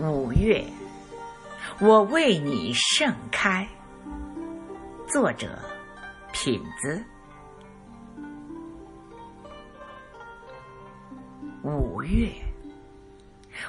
[0.00, 0.64] 五月，
[1.78, 3.68] 我为你盛开。
[5.06, 5.58] 作者：
[6.32, 7.04] 品子。
[11.62, 12.32] 五月，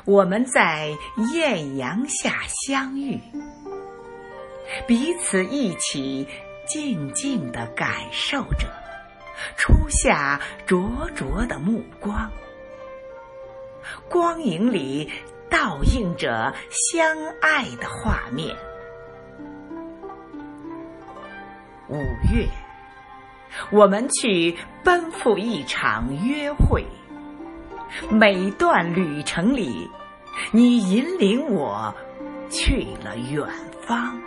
[0.05, 0.96] 我们在
[1.34, 3.20] 艳阳下相遇，
[4.88, 6.26] 彼此一起
[6.66, 8.70] 静静地感受着
[9.58, 12.32] 初夏灼灼的目光，
[14.08, 15.12] 光影里
[15.52, 17.05] 倒映着相
[17.41, 18.55] 爱的画面。
[21.90, 21.98] 五
[22.34, 22.48] 月，
[23.70, 26.86] 我们去奔赴一场约会。
[28.09, 29.92] 每段旅程里，
[30.54, 31.94] 你引领我
[32.50, 33.45] 去了远
[33.81, 34.18] 方。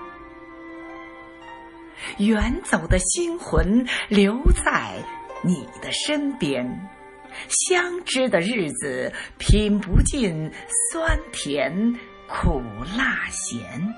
[2.19, 5.03] 远走的心魂留在
[5.43, 6.91] 你的身边，
[7.49, 10.51] 相知的日子品不尽
[10.93, 12.63] 酸甜苦
[12.97, 13.95] 辣咸。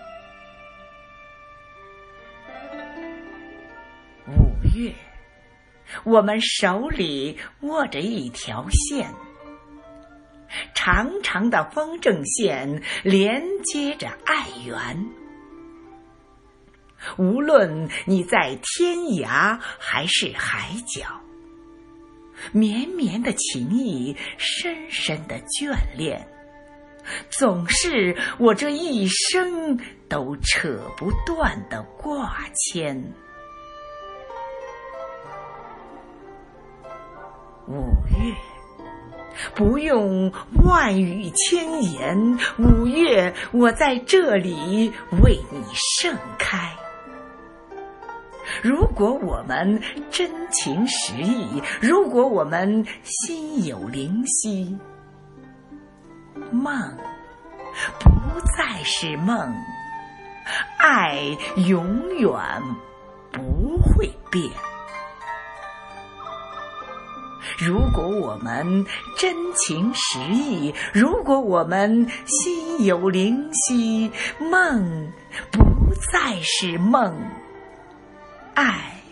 [4.28, 4.92] 五月，
[6.04, 9.12] 我们手里握着一条线。
[10.74, 15.06] 长长的风筝线连接着爱缘，
[17.18, 21.20] 无论你在天涯还是海角，
[22.52, 26.26] 绵绵的情谊，深深的眷恋，
[27.30, 33.12] 总是我这一生都扯不断的挂牵。
[37.68, 37.74] 五
[38.10, 38.34] 月。
[39.54, 40.32] 不用
[40.64, 44.90] 万语千言，五月我在这里
[45.22, 46.74] 为你盛开。
[48.62, 54.76] 如果我们真情实意，如果我们心有灵犀，
[56.50, 56.74] 梦
[58.00, 59.54] 不再是梦，
[60.78, 62.32] 爱永远
[63.32, 64.50] 不会变。
[67.58, 68.84] 如果我们
[69.16, 75.12] 真情实意，如果我们心有灵犀，梦
[75.50, 77.14] 不再是梦，
[78.56, 79.02] 爱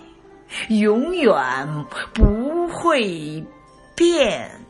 [0.68, 1.84] 永远
[2.14, 3.44] 不会
[3.94, 4.63] 变。